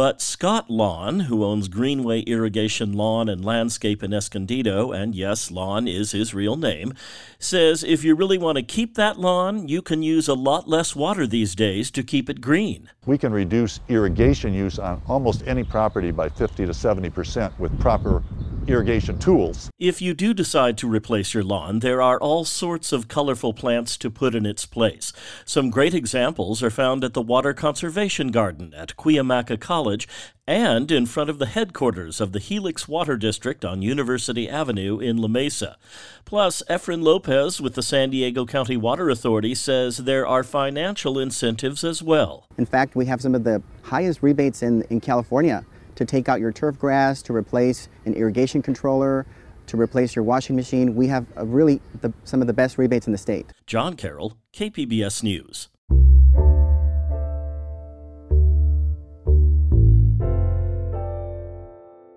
But 0.00 0.22
Scott 0.22 0.70
Lawn, 0.70 1.20
who 1.20 1.44
owns 1.44 1.68
Greenway 1.68 2.20
Irrigation 2.22 2.94
Lawn 2.94 3.28
and 3.28 3.44
Landscape 3.44 4.02
in 4.02 4.14
Escondido, 4.14 4.92
and 4.92 5.14
yes, 5.14 5.50
Lawn 5.50 5.86
is 5.86 6.12
his 6.12 6.32
real 6.32 6.56
name, 6.56 6.94
says 7.38 7.84
if 7.84 8.02
you 8.02 8.14
really 8.14 8.38
want 8.38 8.56
to 8.56 8.62
keep 8.62 8.94
that 8.94 9.20
lawn, 9.20 9.68
you 9.68 9.82
can 9.82 10.02
use 10.02 10.26
a 10.26 10.32
lot 10.32 10.66
less 10.66 10.96
water 10.96 11.26
these 11.26 11.54
days 11.54 11.90
to 11.90 12.02
keep 12.02 12.30
it 12.30 12.40
green. 12.40 12.88
We 13.04 13.18
can 13.18 13.30
reduce 13.30 13.80
irrigation 13.90 14.54
use 14.54 14.78
on 14.78 15.02
almost 15.06 15.42
any 15.46 15.64
property 15.64 16.12
by 16.12 16.30
50 16.30 16.64
to 16.64 16.72
70 16.72 17.10
percent 17.10 17.60
with 17.60 17.78
proper 17.78 18.22
irrigation 18.66 19.18
tools. 19.18 19.70
If 19.78 20.00
you 20.02 20.14
do 20.14 20.34
decide 20.34 20.78
to 20.78 20.88
replace 20.88 21.34
your 21.34 21.42
lawn, 21.42 21.80
there 21.80 22.02
are 22.02 22.18
all 22.20 22.44
sorts 22.44 22.92
of 22.92 23.08
colorful 23.08 23.52
plants 23.52 23.96
to 23.98 24.10
put 24.10 24.34
in 24.34 24.46
its 24.46 24.66
place. 24.66 25.12
Some 25.44 25.70
great 25.70 25.94
examples 25.94 26.62
are 26.62 26.70
found 26.70 27.04
at 27.04 27.14
the 27.14 27.22
Water 27.22 27.52
Conservation 27.52 28.28
Garden 28.28 28.74
at 28.74 28.96
Cuyamaca 28.96 29.58
College 29.58 30.06
and 30.46 30.90
in 30.90 31.06
front 31.06 31.30
of 31.30 31.38
the 31.38 31.46
headquarters 31.46 32.20
of 32.20 32.32
the 32.32 32.40
Helix 32.40 32.88
Water 32.88 33.16
District 33.16 33.64
on 33.64 33.82
University 33.82 34.48
Avenue 34.48 34.98
in 34.98 35.16
La 35.16 35.28
Mesa. 35.28 35.76
Plus, 36.24 36.62
Efren 36.68 37.02
Lopez 37.02 37.60
with 37.60 37.74
the 37.74 37.82
San 37.82 38.10
Diego 38.10 38.44
County 38.44 38.76
Water 38.76 39.10
Authority 39.10 39.54
says 39.54 39.98
there 39.98 40.26
are 40.26 40.42
financial 40.42 41.18
incentives 41.18 41.84
as 41.84 42.02
well. 42.02 42.46
In 42.58 42.66
fact, 42.66 42.96
we 42.96 43.06
have 43.06 43.20
some 43.20 43.34
of 43.34 43.44
the 43.44 43.62
highest 43.82 44.22
rebates 44.22 44.62
in, 44.62 44.82
in 44.90 45.00
California 45.00 45.64
to 46.00 46.06
take 46.06 46.30
out 46.30 46.40
your 46.40 46.50
turf 46.50 46.78
grass, 46.78 47.20
to 47.20 47.34
replace 47.34 47.88
an 48.06 48.14
irrigation 48.14 48.62
controller, 48.62 49.26
to 49.66 49.76
replace 49.76 50.16
your 50.16 50.24
washing 50.24 50.56
machine. 50.56 50.96
We 50.96 51.08
have 51.08 51.26
uh, 51.36 51.44
really 51.44 51.82
the, 52.00 52.10
some 52.24 52.40
of 52.40 52.46
the 52.46 52.54
best 52.54 52.78
rebates 52.78 53.06
in 53.06 53.12
the 53.12 53.18
state. 53.18 53.52
John 53.66 53.96
Carroll, 53.96 54.38
KPBS 54.54 55.22
News. 55.22 55.68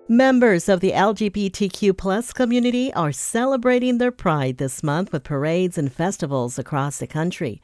Members 0.08 0.68
of 0.68 0.80
the 0.80 0.92
LGBTQ 0.92 1.96
plus 1.96 2.32
community 2.32 2.92
are 2.94 3.12
celebrating 3.12 3.98
their 3.98 4.12
pride 4.12 4.56
this 4.56 4.82
month 4.82 5.12
with 5.12 5.24
parades 5.24 5.76
and 5.76 5.92
festivals 5.92 6.58
across 6.58 6.98
the 6.98 7.06
country. 7.06 7.60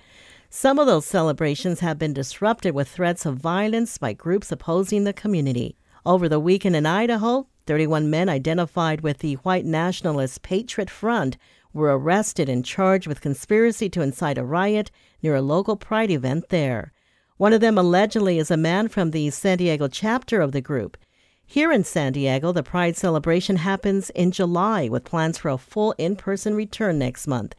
Some 0.50 0.78
of 0.78 0.86
those 0.86 1.06
celebrations 1.06 1.80
have 1.80 1.98
been 1.98 2.12
disrupted 2.12 2.74
with 2.74 2.88
threats 2.88 3.24
of 3.24 3.36
violence 3.36 3.96
by 3.96 4.12
groups 4.12 4.52
opposing 4.52 5.04
the 5.04 5.12
community. 5.12 5.76
Over 6.06 6.28
the 6.28 6.40
weekend 6.40 6.76
in 6.76 6.86
Idaho, 6.86 7.46
31 7.66 8.08
men 8.08 8.28
identified 8.28 9.02
with 9.02 9.18
the 9.18 9.34
white 9.34 9.66
nationalist 9.66 10.42
Patriot 10.42 10.88
Front 10.88 11.36
were 11.74 11.96
arrested 11.96 12.48
and 12.48 12.64
charged 12.64 13.06
with 13.06 13.20
conspiracy 13.20 13.90
to 13.90 14.00
incite 14.00 14.38
a 14.38 14.44
riot 14.44 14.90
near 15.22 15.34
a 15.34 15.42
local 15.42 15.76
pride 15.76 16.10
event 16.10 16.48
there. 16.48 16.92
One 17.36 17.52
of 17.52 17.60
them 17.60 17.76
allegedly 17.76 18.38
is 18.38 18.50
a 18.50 18.56
man 18.56 18.88
from 18.88 19.10
the 19.10 19.30
San 19.30 19.58
Diego 19.58 19.88
chapter 19.88 20.40
of 20.40 20.52
the 20.52 20.60
group. 20.60 20.96
Here 21.46 21.72
in 21.72 21.84
San 21.84 22.12
Diego, 22.12 22.52
the 22.52 22.62
Pride 22.62 22.96
celebration 22.96 23.56
happens 23.56 24.08
in 24.10 24.30
July 24.30 24.88
with 24.88 25.04
plans 25.04 25.36
for 25.36 25.48
a 25.48 25.58
full 25.58 25.92
in 25.98 26.16
person 26.16 26.54
return 26.54 26.98
next 26.98 27.26
month. 27.26 27.54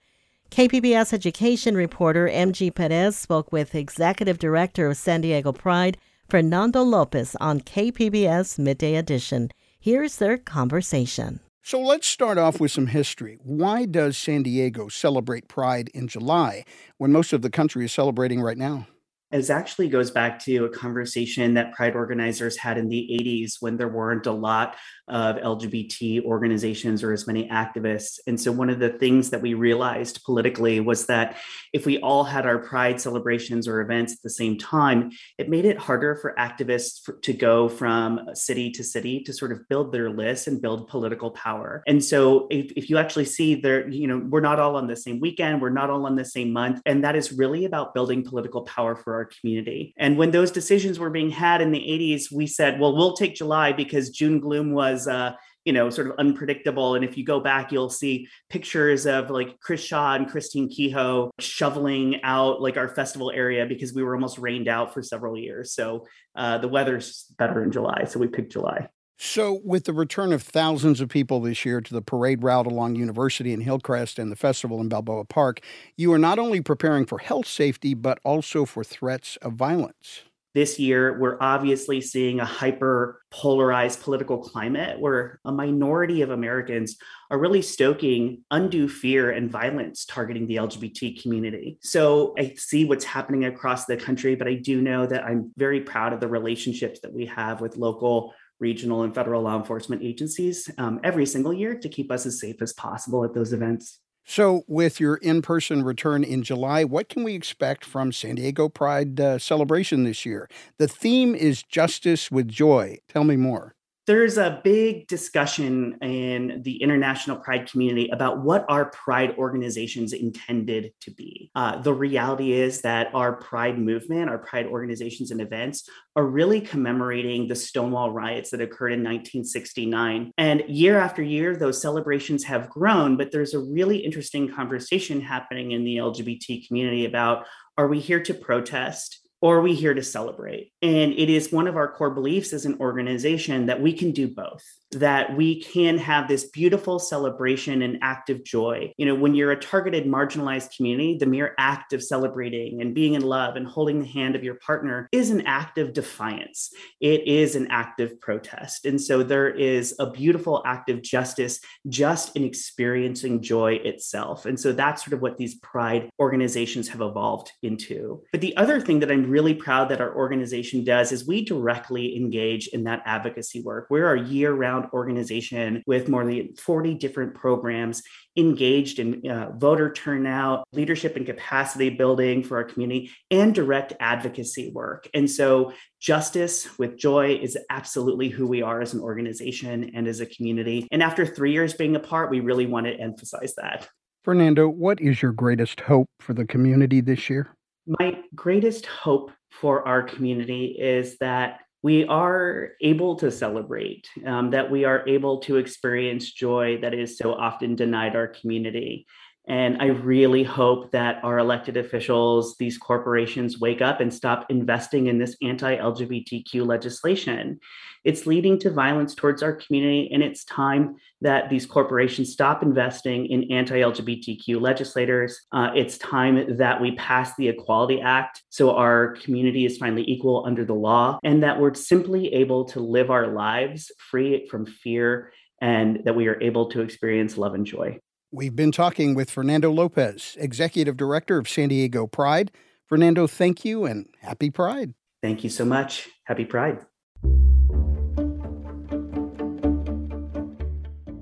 KPBS 0.49 1.13
education 1.13 1.75
reporter 1.75 2.27
MG 2.27 2.73
Perez 2.73 3.15
spoke 3.15 3.51
with 3.51 3.75
Executive 3.75 4.39
Director 4.39 4.87
of 4.87 4.97
San 4.97 5.21
Diego 5.21 5.51
Pride, 5.51 5.97
Fernando 6.31 6.81
Lopez, 6.81 7.35
on 7.41 7.59
KPBS 7.59 8.57
Midday 8.57 8.95
Edition. 8.95 9.51
Here's 9.81 10.15
their 10.15 10.37
conversation. 10.37 11.41
So 11.61 11.77
let's 11.81 12.07
start 12.07 12.37
off 12.37 12.61
with 12.61 12.71
some 12.71 12.87
history. 12.87 13.37
Why 13.43 13.83
does 13.83 14.17
San 14.17 14.41
Diego 14.41 14.87
celebrate 14.87 15.49
Pride 15.49 15.89
in 15.93 16.07
July 16.07 16.63
when 16.97 17.11
most 17.11 17.33
of 17.33 17.41
the 17.41 17.49
country 17.49 17.83
is 17.83 17.91
celebrating 17.91 18.39
right 18.39 18.57
now? 18.57 18.87
It 19.29 19.49
actually 19.49 19.89
goes 19.89 20.09
back 20.09 20.39
to 20.45 20.63
a 20.63 20.69
conversation 20.69 21.53
that 21.55 21.73
Pride 21.73 21.95
organizers 21.95 22.55
had 22.55 22.77
in 22.77 22.87
the 22.87 23.09
80s 23.21 23.57
when 23.59 23.75
there 23.75 23.89
weren't 23.89 24.25
a 24.25 24.31
lot 24.31 24.77
of 25.11 25.35
LGBT 25.35 26.23
organizations 26.23 27.03
or 27.03 27.11
as 27.11 27.27
many 27.27 27.47
activists. 27.49 28.19
And 28.25 28.39
so, 28.39 28.51
one 28.51 28.69
of 28.69 28.79
the 28.79 28.89
things 28.89 29.29
that 29.29 29.41
we 29.41 29.53
realized 29.53 30.23
politically 30.23 30.79
was 30.79 31.05
that 31.07 31.37
if 31.73 31.85
we 31.85 31.99
all 31.99 32.23
had 32.23 32.45
our 32.45 32.59
Pride 32.59 33.01
celebrations 33.01 33.67
or 33.67 33.81
events 33.81 34.13
at 34.13 34.21
the 34.23 34.29
same 34.29 34.57
time, 34.57 35.11
it 35.37 35.49
made 35.49 35.65
it 35.65 35.77
harder 35.77 36.15
for 36.15 36.33
activists 36.39 37.03
for, 37.03 37.13
to 37.19 37.33
go 37.33 37.67
from 37.67 38.21
city 38.33 38.71
to 38.71 38.83
city 38.83 39.21
to 39.23 39.33
sort 39.33 39.51
of 39.51 39.67
build 39.67 39.91
their 39.91 40.09
lists 40.09 40.47
and 40.47 40.61
build 40.61 40.87
political 40.87 41.31
power. 41.31 41.83
And 41.85 42.03
so, 42.03 42.47
if, 42.49 42.71
if 42.77 42.89
you 42.89 42.97
actually 42.97 43.25
see 43.25 43.55
there, 43.55 43.87
you 43.89 44.07
know, 44.07 44.17
we're 44.17 44.39
not 44.39 44.59
all 44.59 44.77
on 44.77 44.87
the 44.87 44.95
same 44.95 45.19
weekend, 45.19 45.61
we're 45.61 45.69
not 45.69 45.89
all 45.89 46.05
on 46.05 46.15
the 46.15 46.25
same 46.25 46.53
month. 46.53 46.81
And 46.85 47.03
that 47.03 47.17
is 47.17 47.33
really 47.33 47.65
about 47.65 47.93
building 47.93 48.23
political 48.23 48.61
power 48.61 48.95
for 48.95 49.15
our 49.15 49.25
community. 49.25 49.93
And 49.97 50.17
when 50.17 50.31
those 50.31 50.51
decisions 50.51 50.99
were 50.99 51.09
being 51.09 51.31
had 51.31 51.59
in 51.59 51.71
the 51.71 51.79
80s, 51.79 52.31
we 52.31 52.47
said, 52.47 52.79
well, 52.79 52.95
we'll 52.95 53.13
take 53.13 53.35
July 53.35 53.73
because 53.73 54.09
June 54.09 54.39
gloom 54.39 54.71
was 54.71 55.00
uh, 55.07 55.35
you 55.65 55.73
know 55.73 55.89
sort 55.89 56.07
of 56.07 56.13
unpredictable. 56.17 56.95
And 56.95 57.05
if 57.05 57.17
you 57.17 57.23
go 57.23 57.39
back 57.39 57.71
you'll 57.71 57.89
see 57.89 58.27
pictures 58.49 59.05
of 59.05 59.29
like 59.29 59.59
chris 59.59 59.81
shaw 59.81 60.15
and 60.15 60.27
christine 60.27 60.69
kehoe 60.69 61.31
shoveling 61.39 62.21
out 62.23 62.61
like 62.61 62.77
our 62.77 62.89
festival 62.89 63.31
area 63.31 63.65
because 63.65 63.93
we 63.93 64.03
were 64.03 64.15
almost 64.15 64.37
rained 64.37 64.67
out 64.67 64.93
for 64.93 65.01
several 65.01 65.37
years. 65.37 65.73
So 65.73 66.07
uh, 66.35 66.57
the 66.57 66.67
weather's 66.67 67.25
better 67.37 67.63
in 67.63 67.71
july 67.71 68.05
so 68.05 68.19
we 68.19 68.27
picked 68.27 68.53
july. 68.53 68.87
So, 69.23 69.61
with 69.63 69.83
the 69.83 69.93
return 69.93 70.33
of 70.33 70.41
thousands 70.41 70.99
of 70.99 71.07
people 71.07 71.41
this 71.41 71.63
year 71.63 71.79
to 71.79 71.93
the 71.93 72.01
parade 72.01 72.41
route 72.41 72.65
along 72.65 72.95
University 72.95 73.53
and 73.53 73.61
Hillcrest 73.61 74.17
and 74.17 74.31
the 74.31 74.35
festival 74.35 74.81
in 74.81 74.89
Balboa 74.89 75.25
Park, 75.25 75.61
you 75.95 76.11
are 76.11 76.17
not 76.17 76.39
only 76.39 76.59
preparing 76.59 77.05
for 77.05 77.19
health 77.19 77.45
safety, 77.45 77.93
but 77.93 78.17
also 78.23 78.65
for 78.65 78.83
threats 78.83 79.35
of 79.43 79.53
violence 79.53 80.23
this 80.53 80.79
year, 80.79 81.17
we're 81.19 81.37
obviously 81.39 82.01
seeing 82.01 82.39
a 82.39 82.45
hyper 82.45 83.21
polarized 83.31 84.01
political 84.01 84.37
climate 84.37 84.99
where 84.99 85.39
a 85.45 85.51
minority 85.51 86.21
of 86.21 86.29
Americans 86.29 86.97
are 87.29 87.39
really 87.39 87.61
stoking 87.61 88.43
undue 88.51 88.89
fear 88.89 89.31
and 89.31 89.49
violence 89.49 90.03
targeting 90.05 90.47
the 90.47 90.57
LGBT 90.57 91.21
community. 91.21 91.77
So 91.81 92.33
I 92.37 92.55
see 92.57 92.83
what's 92.83 93.05
happening 93.05 93.45
across 93.45 93.85
the 93.85 93.95
country, 93.95 94.35
but 94.35 94.47
I 94.47 94.55
do 94.55 94.81
know 94.81 95.05
that 95.05 95.23
I'm 95.23 95.51
very 95.55 95.81
proud 95.81 96.11
of 96.11 96.19
the 96.19 96.27
relationships 96.27 96.99
that 97.01 97.13
we 97.13 97.25
have 97.27 97.61
with 97.61 97.77
local 97.77 98.33
regional 98.59 99.03
and 99.03 99.15
federal 99.15 99.41
law 99.41 99.57
enforcement 99.57 100.03
agencies 100.03 100.69
um, 100.77 100.99
every 101.03 101.25
single 101.25 101.53
year 101.53 101.75
to 101.75 101.89
keep 101.89 102.11
us 102.11 102.25
as 102.25 102.39
safe 102.39 102.61
as 102.61 102.73
possible 102.73 103.23
at 103.23 103.33
those 103.33 103.53
events. 103.53 103.99
So, 104.33 104.63
with 104.65 105.01
your 105.01 105.17
in 105.17 105.41
person 105.41 105.83
return 105.83 106.23
in 106.23 106.41
July, 106.41 106.85
what 106.85 107.09
can 107.09 107.25
we 107.25 107.35
expect 107.35 107.83
from 107.83 108.13
San 108.13 108.35
Diego 108.35 108.69
Pride 108.69 109.19
uh, 109.19 109.37
celebration 109.39 110.05
this 110.05 110.25
year? 110.25 110.49
The 110.77 110.87
theme 110.87 111.35
is 111.35 111.63
Justice 111.63 112.31
with 112.31 112.47
Joy. 112.47 112.99
Tell 113.09 113.25
me 113.25 113.35
more 113.35 113.75
there's 114.07 114.37
a 114.37 114.59
big 114.63 115.07
discussion 115.07 115.97
in 116.01 116.61
the 116.63 116.81
international 116.81 117.37
pride 117.37 117.69
community 117.69 118.09
about 118.09 118.39
what 118.39 118.65
our 118.67 118.85
pride 118.85 119.35
organizations 119.37 120.11
intended 120.13 120.91
to 121.01 121.11
be. 121.11 121.51
Uh, 121.55 121.79
the 121.81 121.93
reality 121.93 122.53
is 122.53 122.81
that 122.81 123.13
our 123.13 123.33
pride 123.33 123.77
movement, 123.77 124.29
our 124.29 124.39
pride 124.39 124.65
organizations 124.65 125.29
and 125.29 125.39
events 125.39 125.87
are 126.15 126.25
really 126.25 126.59
commemorating 126.59 127.47
the 127.47 127.55
Stonewall 127.55 128.11
riots 128.11 128.49
that 128.49 128.61
occurred 128.61 128.93
in 128.93 128.99
1969. 128.99 130.31
And 130.37 130.63
year 130.67 130.97
after 130.97 131.21
year, 131.21 131.55
those 131.55 131.81
celebrations 131.81 132.43
have 132.45 132.69
grown, 132.69 133.17
but 133.17 133.31
there's 133.31 133.53
a 133.53 133.59
really 133.59 133.97
interesting 133.97 134.51
conversation 134.51 135.21
happening 135.21 135.71
in 135.71 135.83
the 135.83 135.97
LGBT 135.97 136.67
community 136.67 137.05
about 137.05 137.45
are 137.77 137.87
we 137.87 137.99
here 137.99 138.21
to 138.21 138.33
protest? 138.33 139.20
Or 139.41 139.57
are 139.57 139.61
we 139.61 139.73
here 139.73 139.93
to 139.93 140.03
celebrate? 140.03 140.71
And 140.81 141.13
it 141.13 141.29
is 141.29 141.51
one 141.51 141.67
of 141.67 141.75
our 141.75 141.91
core 141.91 142.11
beliefs 142.11 142.53
as 142.53 142.65
an 142.65 142.79
organization 142.79 143.65
that 143.65 143.81
we 143.81 143.93
can 143.93 144.11
do 144.11 144.27
both 144.27 144.63
that 144.91 145.35
we 145.35 145.61
can 145.61 145.97
have 145.97 146.27
this 146.27 146.45
beautiful 146.45 146.99
celebration 146.99 147.81
and 147.81 147.97
active 148.01 148.43
joy. 148.43 148.93
You 148.97 149.05
know, 149.05 149.15
when 149.15 149.35
you're 149.35 149.51
a 149.51 149.59
targeted, 149.59 150.05
marginalized 150.05 150.75
community, 150.75 151.17
the 151.17 151.25
mere 151.25 151.55
act 151.57 151.93
of 151.93 152.03
celebrating 152.03 152.81
and 152.81 152.93
being 152.93 153.13
in 153.13 153.21
love 153.21 153.55
and 153.55 153.65
holding 153.65 153.99
the 153.99 154.07
hand 154.07 154.35
of 154.35 154.43
your 154.43 154.55
partner 154.55 155.07
is 155.11 155.29
an 155.29 155.41
act 155.47 155.77
of 155.77 155.93
defiance. 155.93 156.71
It 156.99 157.27
is 157.27 157.55
an 157.55 157.67
act 157.71 158.01
of 158.01 158.19
protest. 158.19 158.85
And 158.85 158.99
so 158.99 159.23
there 159.23 159.49
is 159.49 159.95
a 159.99 160.09
beautiful 160.09 160.61
act 160.65 160.89
of 160.89 161.01
justice 161.01 161.59
just 161.87 162.35
in 162.35 162.43
experiencing 162.43 163.41
joy 163.41 163.73
itself. 163.83 164.45
And 164.45 164.59
so 164.59 164.73
that's 164.73 165.03
sort 165.03 165.13
of 165.13 165.21
what 165.21 165.37
these 165.37 165.55
pride 165.55 166.09
organizations 166.19 166.87
have 166.89 167.01
evolved 167.01 167.51
into. 167.61 168.23
But 168.31 168.41
the 168.41 168.55
other 168.57 168.81
thing 168.81 168.99
that 168.99 169.11
I'm 169.11 169.29
really 169.29 169.53
proud 169.53 169.89
that 169.89 170.01
our 170.01 170.15
organization 170.15 170.83
does 170.83 171.11
is 171.11 171.27
we 171.27 171.45
directly 171.45 172.15
engage 172.17 172.67
in 172.69 172.83
that 172.85 173.01
advocacy 173.05 173.61
work. 173.61 173.87
We're 173.89 174.15
a 174.15 174.21
year 174.21 174.53
round 174.53 174.80
organization 174.93 175.83
with 175.85 176.09
more 176.09 176.25
than 176.25 176.55
40 176.55 176.95
different 176.95 177.35
programs 177.35 178.01
engaged 178.37 178.99
in 178.99 179.29
uh, 179.29 179.51
voter 179.57 179.91
turnout, 179.91 180.63
leadership 180.71 181.15
and 181.15 181.25
capacity 181.25 181.89
building 181.89 182.43
for 182.43 182.57
our 182.57 182.63
community, 182.63 183.11
and 183.29 183.53
direct 183.53 183.93
advocacy 183.99 184.71
work. 184.73 185.09
And 185.13 185.29
so, 185.29 185.73
justice 185.99 186.67
with 186.79 186.97
joy 186.97 187.39
is 187.41 187.57
absolutely 187.69 188.29
who 188.29 188.47
we 188.47 188.61
are 188.61 188.81
as 188.81 188.93
an 188.93 189.01
organization 189.01 189.91
and 189.93 190.07
as 190.07 190.19
a 190.19 190.25
community. 190.25 190.87
And 190.91 191.03
after 191.03 191.25
three 191.25 191.51
years 191.51 191.73
being 191.73 191.95
apart, 191.95 192.31
we 192.31 192.39
really 192.39 192.65
want 192.65 192.87
to 192.87 192.93
emphasize 192.93 193.53
that. 193.55 193.87
Fernando, 194.23 194.69
what 194.69 195.01
is 195.01 195.21
your 195.21 195.31
greatest 195.31 195.79
hope 195.81 196.07
for 196.19 196.33
the 196.33 196.45
community 196.45 197.01
this 197.01 197.29
year? 197.29 197.55
My 197.87 198.19
greatest 198.35 198.85
hope 198.85 199.31
for 199.51 199.87
our 199.87 200.03
community 200.03 200.77
is 200.79 201.17
that 201.17 201.61
we 201.83 202.05
are 202.05 202.69
able 202.81 203.15
to 203.15 203.31
celebrate, 203.31 204.07
um, 204.25 204.51
that 204.51 204.69
we 204.69 204.85
are 204.85 205.07
able 205.07 205.39
to 205.39 205.57
experience 205.57 206.31
joy 206.31 206.77
that 206.81 206.93
is 206.93 207.17
so 207.17 207.33
often 207.33 207.75
denied 207.75 208.15
our 208.15 208.27
community. 208.27 209.07
And 209.47 209.81
I 209.81 209.87
really 209.87 210.43
hope 210.43 210.91
that 210.91 211.23
our 211.23 211.39
elected 211.39 211.75
officials, 211.75 212.55
these 212.57 212.77
corporations, 212.77 213.59
wake 213.59 213.81
up 213.81 213.99
and 213.99 214.13
stop 214.13 214.45
investing 214.49 215.07
in 215.07 215.17
this 215.17 215.35
anti 215.41 215.77
LGBTQ 215.77 216.65
legislation. 216.65 217.59
It's 218.03 218.25
leading 218.25 218.57
to 218.59 218.71
violence 218.71 219.13
towards 219.13 219.43
our 219.43 219.53
community, 219.53 220.09
and 220.13 220.21
it's 220.23 220.43
time 220.45 220.95
that 221.21 221.49
these 221.49 221.65
corporations 221.65 222.31
stop 222.31 222.61
investing 222.61 223.25
in 223.27 223.51
anti 223.51 223.79
LGBTQ 223.79 224.61
legislators. 224.61 225.39
Uh, 225.51 225.71
it's 225.75 225.97
time 225.97 226.57
that 226.57 226.79
we 226.79 226.95
pass 226.95 227.35
the 227.35 227.47
Equality 227.47 227.99
Act 227.99 228.43
so 228.49 228.75
our 228.75 229.15
community 229.23 229.65
is 229.65 229.77
finally 229.77 230.03
equal 230.07 230.43
under 230.45 230.65
the 230.65 230.75
law, 230.75 231.19
and 231.23 231.41
that 231.41 231.59
we're 231.59 231.73
simply 231.73 232.31
able 232.33 232.65
to 232.65 232.79
live 232.79 233.09
our 233.09 233.27
lives 233.27 233.91
free 234.11 234.47
from 234.49 234.67
fear 234.67 235.31
and 235.61 236.01
that 236.05 236.15
we 236.15 236.27
are 236.27 236.41
able 236.41 236.69
to 236.71 236.81
experience 236.81 237.37
love 237.37 237.53
and 237.53 237.65
joy. 237.65 237.99
We've 238.33 238.55
been 238.55 238.71
talking 238.71 239.13
with 239.13 239.29
Fernando 239.29 239.69
Lopez, 239.71 240.37
Executive 240.39 240.95
Director 240.95 241.37
of 241.37 241.49
San 241.49 241.67
Diego 241.67 242.07
Pride. 242.07 242.49
Fernando, 242.87 243.27
thank 243.27 243.65
you 243.65 243.83
and 243.83 244.05
happy 244.21 244.49
Pride. 244.49 244.93
Thank 245.21 245.43
you 245.43 245.49
so 245.49 245.65
much. 245.65 246.07
Happy 246.23 246.45
Pride. 246.45 246.79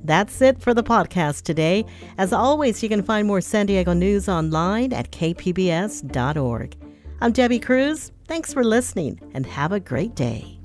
That's 0.04 0.40
it 0.42 0.62
for 0.62 0.76
the 0.76 0.84
podcast 0.84 1.44
today. 1.44 1.84
As 2.20 2.32
always, 2.32 2.84
you 2.84 2.90
can 2.90 3.02
find 3.02 3.28
more 3.28 3.42
San 3.42 3.66
Diego 3.66 3.94
news 3.94 4.30
online 4.30 4.94
at 4.94 5.12
kpbs.org. 5.12 6.78
I'm 7.22 7.32
Debbie 7.32 7.60
Cruz. 7.60 8.12
Thanks 8.28 8.54
for 8.54 8.64
listening 8.64 9.20
and 9.34 9.48
have 9.48 9.72
a 9.72 9.80
great 9.80 10.14
day. 10.14 10.59